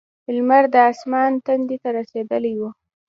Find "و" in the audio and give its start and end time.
2.59-2.61